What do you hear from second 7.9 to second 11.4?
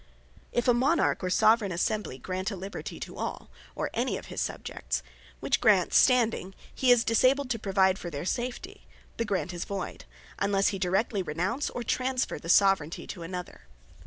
for their safety, the Grant is voyd; unlesse he directly